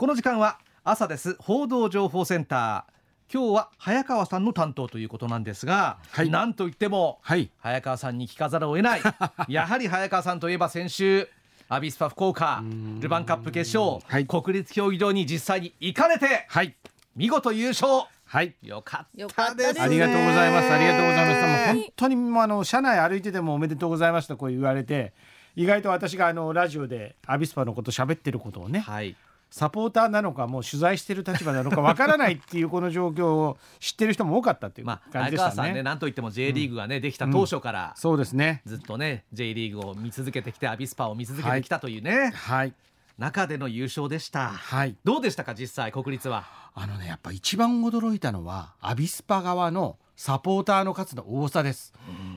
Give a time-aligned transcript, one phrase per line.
[0.00, 1.36] この時間は朝です。
[1.40, 3.30] 報道情報センター。
[3.30, 9.02] 今日は早川さんの担当ということなんですが、はい、なんといっても、はい、早川さんに聞かざるを得ない。
[9.48, 11.28] やはり早川さんといえば先週
[11.68, 16.74] アビスパ福岡ルヴァンカップ決勝、はい、国立競技場に実際に行かれて、はい、
[17.14, 18.04] 見事優勝。
[18.24, 20.72] はい、よかったです、ね、ありがとうございます。
[20.72, 21.42] ありがとうございます。
[21.42, 25.12] もう本当にもうあの車内歩いててもおめでとうございますとこう言われて、
[25.56, 29.14] 意外と私があのラジオでアビスパのこと喋ってることをね、はい、
[29.50, 35.54] サポーターなのかもう取材してる立場なのかわからないっていうこの状況を知ってる人も多かったっていう感じでしたね。
[35.56, 38.62] まあ、ねなんといっても J リーグがね、うん、できた当初から、うん、そうですね。
[38.64, 42.74] ずっとね J リーグを見続けてきてアビスパを見続けてきたというね、はい、はい、
[43.18, 46.44] 中での優勝でした、はい、どうでしたか実際国立は？
[46.74, 51.92] あのねやっぱ一番驚いたのはアビスパ側のサポーターの数の多さです。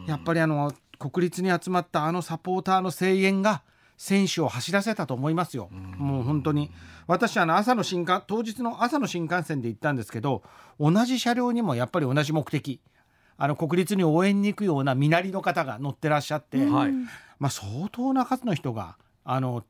[0.08, 3.62] やっぱりあの国立に集まったあのサポーターの声援が
[4.04, 5.70] 選手を走らせたと思いますよ。
[5.72, 6.70] もう本当に。
[7.08, 10.44] 私あの朝の新幹当日の朝の新幹線で行ったんですけど
[10.78, 12.82] 同じ車両にもやっぱり同じ目的。
[13.38, 16.92] あの国立に応援に行くような身なりの方が乗ってらっしゃって、はい、
[17.40, 19.64] まあ、相当な数の人があの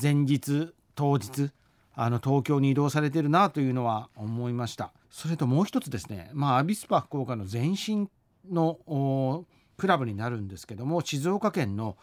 [0.00, 1.50] 前日当日
[1.94, 4.94] あの東京に移動されてるなというのは思いました。
[5.10, 8.08] それともう一つですね、まあ、アビスパ福岡の前身
[8.50, 9.44] の
[9.76, 11.98] クラブになるんですけども静岡県の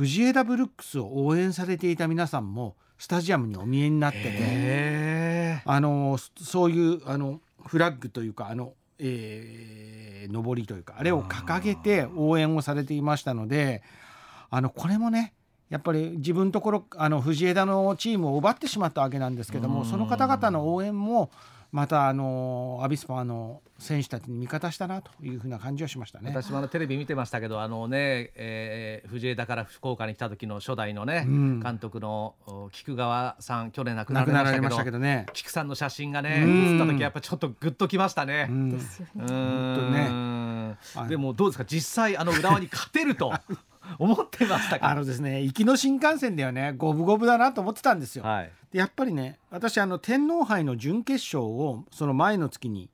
[0.00, 13.82] 藤枝ブルックスを応援されていた皆さんもスタジアムにお見えになっててあのそういうあのフラッグというかあの、えー、上りというかあれを掲げて応援をされていましたので
[14.48, 15.34] あのこれもね
[15.68, 21.30] やっぱり自分のところあの藤枝のチームを奪ってしまったわけなんですけどもその方々の応援も
[21.72, 26.30] またあのアビスパの選手たちに味方したなというふうな感じはしましたね。
[26.30, 32.34] 私もあのテレビ見てましたけどあのね、えー、藤枝から福岡に来た時の初代のね、うん、監督の
[32.72, 35.26] 菊川さん去年亡くなられましたけどね。
[35.32, 38.48] 菊さんの写真がね写った時やっぱちょっとグッときましたね。
[38.50, 40.76] うん、ですよね。
[41.08, 41.64] でもどうですか？
[41.64, 43.32] 実際あの浦和に勝てると
[44.00, 48.24] 思ってましたあのですね行きの新幹線ではね五分五分だなと思ってたんですよ。
[48.24, 52.88] はい、でやっぱりね私あの天皇杯の準決勝をその前の月に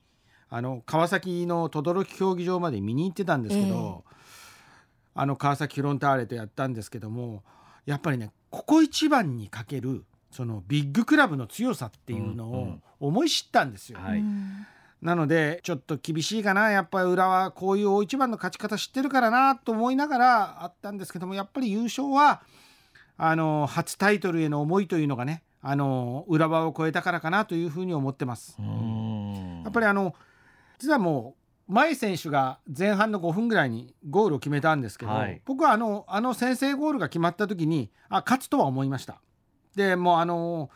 [0.49, 7.41] あの川崎の等々力競技場まで見に行ってたんですけど、えー、あの川崎フロンターレとやったんですけども
[7.85, 13.99] やっぱりねここ一番にかけるそのビッグクラブの強さっていうのを思い知ったんですよ。
[13.99, 14.11] うんうん。
[14.11, 14.23] はい
[15.01, 22.41] なのでちょっと厳しいかなやっぱり裏はこういう大一番の勝ち方知ってるからなと思いながらあったんですけどもやっぱり優勝は
[23.17, 28.57] あの初タイトルへの思いというのがねあの浦和を超えたからかなというふうに思ってます。
[28.59, 30.13] やっぱりあの
[30.79, 31.35] 実はも
[31.67, 39.19] う前選手が前半の5分ぐらいにゴールを決めたんですけど、はい、僕はあのあの先制ゴールが決まった時にあ勝つとは思いました。
[39.75, 40.69] でもうあの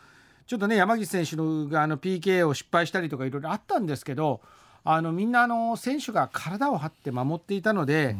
[0.46, 4.40] ちょっとね山岸選手のがあの PK を失敗したりとかいろいろあったんですけど
[4.84, 8.16] あのみんなあの選手が体を張って守っていたので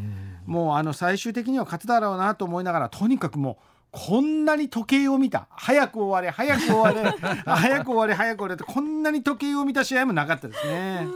[0.46, 5.48] もうあの最終的には勝つだろうなと思いながらとにかくもうこんなに時計を見た。
[5.50, 7.10] 早く終われ早く終われ
[7.44, 11.06] 早く終われ早く終われってこんなに時計を見た試合もなかったですね。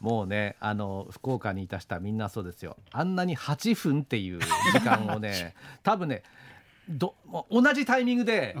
[0.00, 2.76] もうねあの福岡にいた人はみんなそうですよ。
[2.90, 4.40] あんなに8分っていう
[4.72, 5.54] 時間をね
[5.84, 6.24] 多分ね
[6.88, 7.14] ど
[7.50, 8.56] 同じタイミングで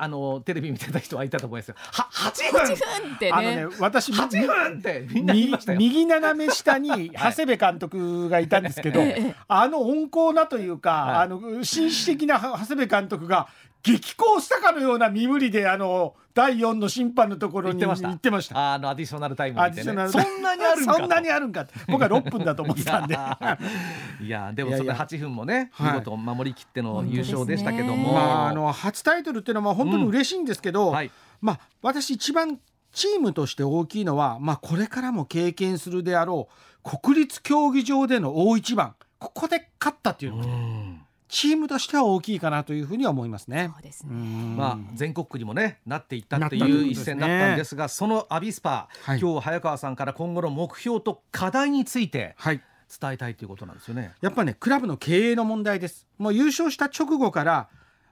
[0.00, 1.74] あのテレビ見てた人はいたと思いますよ。
[1.78, 3.14] は八分？
[3.16, 3.30] ってね。
[3.32, 5.78] あのね私八分ってみんな言いましたよ。
[5.78, 13.48] 右斜め下に長谷部監督がいたんですけど、はい、あの温厚なというか、はい、あの紳士的な長谷部監督が
[13.82, 18.74] 激高したかのような身振りであの第4の審判のところに行ってました。
[18.74, 19.94] あのアディショナルタイム、ね、そん
[20.42, 23.18] なにあるんかそんなにあるんか僕は6分だと思ってたんで。
[24.20, 32.58] いやでもそれ8分もね見事守りきっての優勝でしたけども、まあ、あの初タイトルっていうのは本当に嬉しいんですけど、うんはい、まあ私一番
[32.92, 36.48] チームとして大きいのは、まあ、これからも経験するであろ
[36.84, 38.94] う国立競技場での大一番。
[39.18, 43.70] ここで勝ったっていうのが、ね、チームとしては大きいかなというふうには思いますね。
[43.72, 44.12] そうですね
[44.56, 52.60] まあ、全国区にも、ね、なっていったっていう一戦だったんですが、そのアビスパ、はい、今日早川さんから今後の目標と課題について、はい
[53.00, 54.14] 伝えたいということなんですよね。
[54.22, 56.06] やっぱねクラブの経営の問題です。
[56.16, 57.68] もう優勝した直後から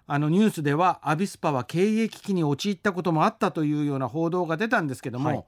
[0.07, 5.45] あのニュースではアビスパは経営危機に陥ったこともあったというような報道が出たんですけども、はい、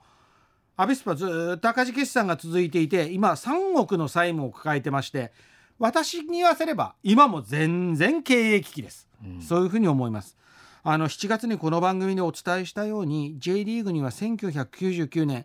[0.79, 5.33] アビスパずっと赤字決算が続いていて今3億の債務を抱えてまして
[5.79, 10.37] 私に言わせれば今も全然経営危機です、うん、そういうふうに思います。
[10.85, 15.45] あの7月にこの番組でお伝えしたように J リーグには1999年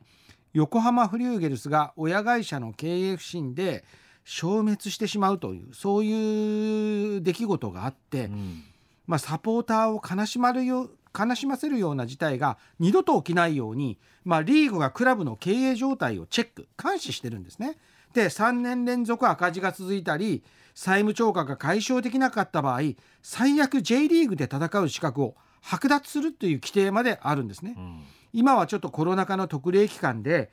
[0.54, 3.84] 横浜フリューゲルスが親会社の経営不振で
[4.24, 8.64] 消滅してしまうというそういう出来事があって、うん、
[9.08, 17.78] まあ、サポーターを悲しまるよ悲しませるような事態が二度と起きないように、まあ、リーグがクラブの経営状態をチェック監視してるんですね。
[18.14, 20.44] で3年連続赤字が続いたり
[20.76, 22.82] 債務超過が解消できなかった場合
[23.22, 27.76] 最悪 J リーグで戦う資格を剥奪するという規定まであるんですね。
[27.78, 30.52] うん、今はちょっとコロナ禍の特例期間で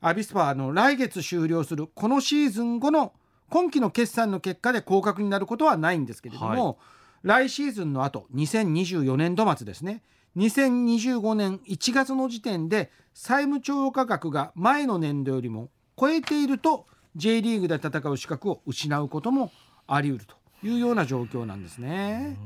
[0.00, 3.12] アビスパの来月終了するこのシーズン後の
[3.48, 10.02] 今期の決算の結果で降格になることはないんですけれども、はい、来シーズンの後2024年度末ですね。
[10.36, 19.50] 2025年1月の時点で債務超過額が前の年度よりも超えていると J リーグで戦う資格を失うことも
[19.86, 22.36] あり得るというような状況なんですね。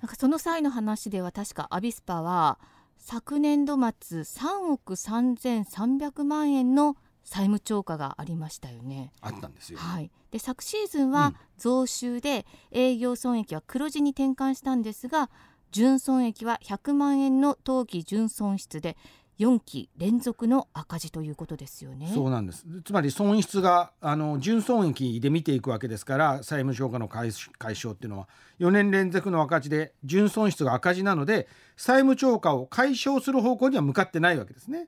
[0.00, 2.58] なんかその際の話では確かアビスパは
[2.98, 9.12] 昨年度末3億3300万円の債務超過がありましたよね。
[9.20, 9.78] あったんですよ。
[9.78, 10.10] はい。
[10.30, 15.30] で昨シーズンは増収で営業損益は黒字に転換したんですが、
[15.72, 18.96] 純損益は100万円の当期純損失で
[19.38, 22.10] 4期連続の赤字ということですよね。
[22.14, 22.64] そうなんです。
[22.84, 28.28] つまり損失があの純損益で見ていくわけですから、債務超過の解消っていうのは
[28.60, 34.86] 4年連続の赤字で純損失が赤字なので、債務超過を解消する方向には向かってないわけですね。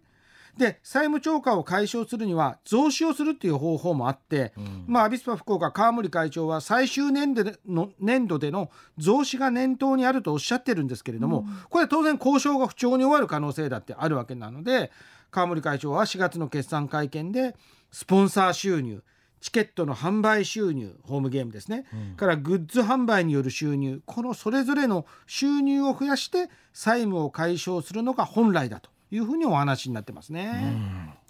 [0.57, 14.93] で債務超過を解消するには増資をするっていう方法もあって、うん、まあアビスパ福岡川森会長は最終年度での年度での増資が念頭にあるとおっしゃってるんですけれども、うん、これは当然交渉が不調に終わる可能性だってあるわけなので
[15.31, 17.57] 川森会長は4月の決算会見で
[17.91, 19.03] スポンサー収入
[19.41, 30.75] チケットの販売収入ホームゲームですね、うん、からグッズ販売による収入このそれぞれの収入を増やして債務を解消するのが本来だというふうにお話になってますね。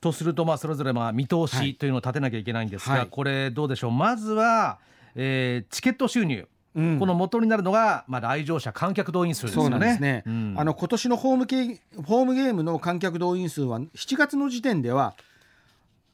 [0.00, 3.90] とするとまあそれぞれまあ見通しというのを立てなきゃいけないんですが、はい、これどうでしょう。
[3.92, 4.78] まずは、
[5.14, 6.48] えー、チケット収入。
[6.76, 9.96] うん、この元になるのが、まあ、来場者観客動員数ですよね。
[10.00, 10.24] ね。
[10.26, 15.14] うん、あの今年のホームゲホームゲームの観客動員数は7月の時点では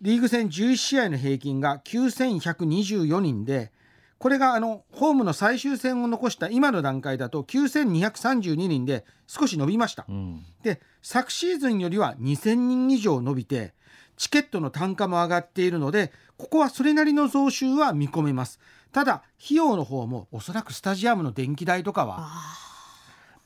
[0.02, 3.72] リーグ戦11試合の平均が9124人で
[4.18, 13.74] これがあのホームの最終戦を残した今の段階だと9232人で少し伸びました、うん、で昨シーズンよりは2000人以上伸びて
[14.16, 18.60] チケットの単価も上がっているのでここはそれなりの増収は見込めます。
[18.92, 22.28] ただ費用の方もおそらくスタジアムの電気代とかは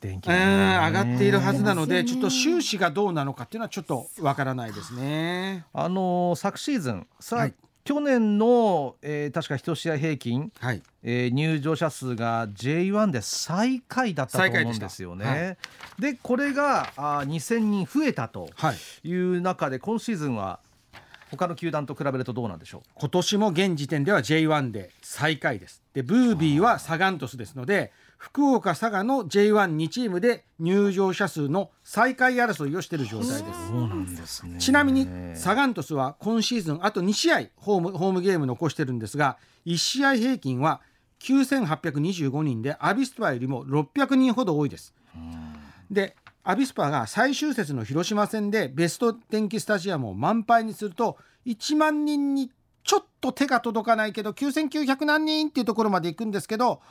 [0.00, 5.64] 電気、ね、上がっているはずなので、ちょっと収支がどうなのかっていうのはちょっとわからないですね。
[5.72, 7.54] あの昨シーズンさ、はい、
[7.84, 10.82] 去年の、えー、確か1試合平均、はい。
[11.02, 15.24] えー、入場者数が J1 で最下位だったと思うんですよね。
[15.26, 15.56] は
[15.98, 18.48] い、でこれがあ2000人増えたと
[19.04, 19.12] い。
[19.12, 20.60] う中で、今シーズンは
[21.30, 22.82] 他の球団と比べるとどうなんでしょう？
[22.94, 25.82] 今年も現時点では J1 で最下位です。
[25.92, 34.46] でブービーはサガン鳥栖ですので福岡佐賀の J12 チームで入場者数の最下位争いをしている状態です。
[34.46, 40.80] ね、ちなみにサガン鳥栖は今シーズンあと2試合ホームホームゲーム残してるんですが1試合平均は
[41.20, 44.94] 9825人でアビスパよりも600人ほど多いです。
[45.90, 52.50] でアビスパが最終節の広島戦でベスト電気スタジアムを満杯にすると1万人に
[52.82, 56.82] ちょっと手が届かないけど9900何人っていうところまで行くんですけど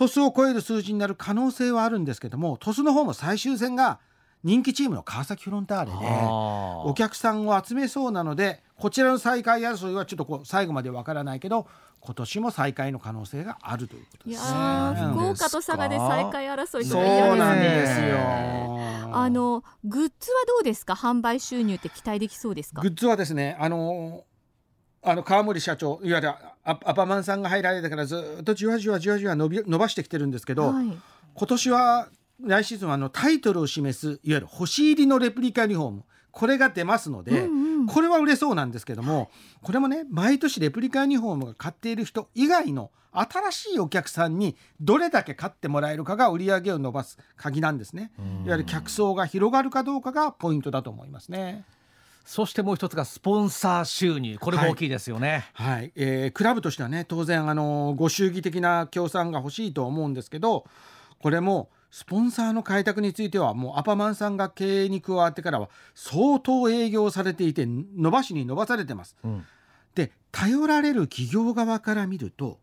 [0.00, 3.98] 鳥栖を超える数字になる可能性はあるんですけども鳥栖の方も最終戦が
[4.42, 5.98] 人気チームの川崎フロンターレで
[6.88, 11.66] お客さんを集めそうなのでこちらの再開争いはちょっとこう最後までわからないけど
[12.00, 14.58] 今年も再開の可能性があるということですね。
[15.12, 18.16] 福岡と佐賀で再開争いとか嫌ですよ。
[19.12, 20.94] あのグッズはどうですか？
[20.94, 22.80] 販売収入って期待できそうですか？
[22.80, 24.24] グッズはですねあの
[25.02, 30.98] あの川森社長いわゆるアパマンさんが入られてからずっとじわじわじわじわ伸び伸ばしてきてるんですけど、はい、
[31.34, 32.08] 今年は
[32.42, 39.30] 来シーズンはあのタイトルを示すいわゆる星入りのレプリカユニフォームこれが出ますので、うんうん、これは売れそうなんですけども、
[39.62, 48.12] これもね毎年レプリカユニフォームが買っている人以外の新しいお客さんにどれだけ買ってもらえるかが売り上げを伸ばす鍵なんですね。
[48.44, 51.64] いわゆる客層が広がるかどうかがポイントだと思いますね。
[52.30, 55.46] そしてもう一つがスポンサー収入これも大きいですよね。
[55.52, 60.64] はい、はい、えー、クラブとしてはね当然あのご祝儀的な協賛が欲しいと思うんですけど
[61.18, 69.16] これもスポンサーの開拓についてはもうアパマンさんが経営に加わってからは相当営業されていて伸ばしに伸ばされてます。
[69.24, 69.44] うん、
[69.96, 72.60] で頼られる企業側から見ると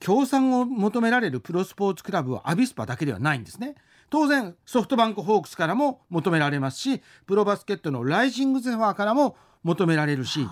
[0.00, 3.76] 協賛を求められるプロスポーツクラブはアビスパだけではないんですね。
[4.10, 10.46] 当然ソフトバンクホークスからも求められますしプロバスケットのライジングゼファーからも求められるし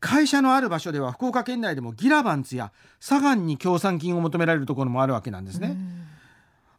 [0.00, 5.76] 会社のある場所では福岡県内でもギラバンツやサガンに協賛金を求められるところもあるわけなんですね。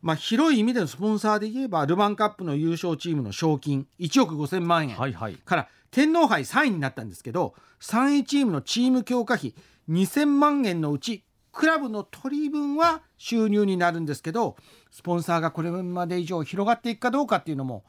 [0.02, 9.56] まあ、広い意味でのスポンサーで言えばルヴァンカップの優勝チームの賞金1億5000万円から天皇杯3位になったんですけど3位チームのチーム強化費
[9.90, 11.24] 2000万円のうち
[11.58, 14.56] クラブの取り分は収入になるんですけど
[14.92, 17.84] スポンサーがこれまで以上広がっていくかどうかっていうのも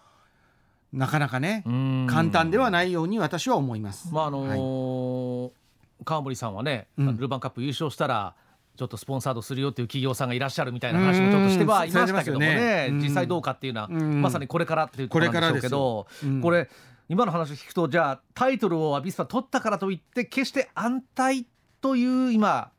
[0.91, 1.65] なかなかね
[2.09, 4.09] 簡単ではないように私は思います。
[4.11, 5.53] まああのーはい、
[6.07, 8.35] 川森さんはね、うん、ルヴァンカップ優勝したら
[8.79, 16.71] ちょっとスポンサードするよっていう企業さんがいらっしゃるみたいな話もちょっとしてはいましたけどもね、実際どうかっていうのはまさにこれからっていうところなんでしょうけどこれ
[17.11, 21.47] 今の話を聞くとじゃあタイトルをアビスパ取ったからといって決して安泰
[21.83, 22.71] という今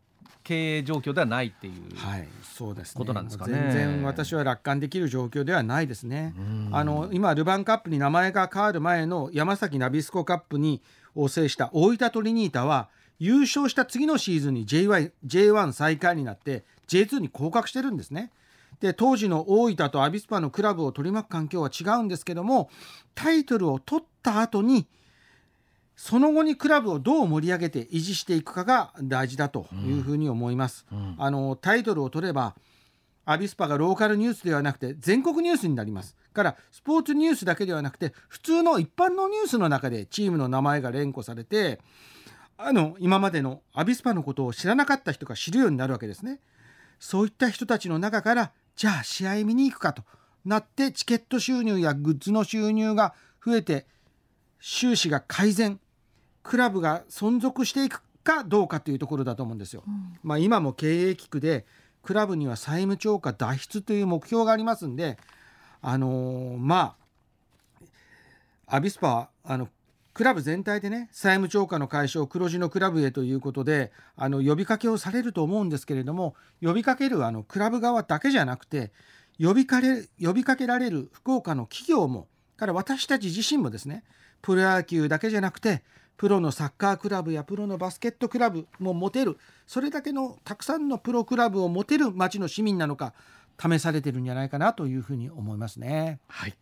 [0.49, 3.53] 経営状況ではないっていう、はい、そうです、ね、ことなんですかね。
[3.53, 6.33] 全然私は楽観できる状況ではないですね。
[6.71, 10.81] あの今ルヴァンカップに名前が変わる前の山崎ナビスコカップに
[11.13, 12.89] を制した大分トリニータは
[13.19, 18.31] 優勝した次のシーズンに J1, J1 最下位になって J2 に降格してるんですね。
[18.79, 22.71] で当時の大分とアビスパのクラブを取り巻く環境は違うんですけども
[23.13, 24.87] タイトルを取った後に
[26.01, 30.85] その後にクラブをどう盛り上げて維持していくかが大事だというふうに思います。
[30.93, 32.55] うんうん、あのタイトルを取れば
[33.25, 36.15] アビスパがローカルニュースではなくて全国ニュースになります。
[36.31, 41.81] からスポーツニュースだけではなくて普通の一般のニュースの中でチームの名前が連呼されて
[42.57, 46.39] あの今までのアビスパのことを知らなかった人が知るようになるわけですね。
[46.97, 50.03] そういった人たちの中からじゃあ試合見に行くかと
[50.45, 53.13] なってチケット収入やグッズの収入が
[53.45, 53.85] 増えて
[54.61, 55.81] 収支が改善
[56.49, 59.83] クラブが存続していくかどうかというところだと思うんですよ。
[59.87, 61.63] うん、まあ、今も経営危機で
[62.01, 65.19] クラブには債務超過脱出という目標がありますんで、
[65.83, 66.95] あのー、ま
[68.65, 69.67] あアビスパはあの
[70.15, 78.91] クラブ全体でね債務超過の解消黒字のクラブへということであの呼びかけをされると思うんですけれども呼びかけるあのクラブ側だけじゃなくて
[79.39, 82.27] 呼びかれ呼びかけられる福岡の企業も
[82.57, 84.03] から私たち自身もですね
[84.41, 85.83] プロ野球だけじゃなくて
[86.19, 93.13] プロのサッカークラブやプロのバスケットクラブも持てるそれだけのたくさんのプロクラブを持てる町の市民なのか
[93.57, 96.19] 試されてるんじゃないかなというふうに思いますね。
[96.27, 96.57] はい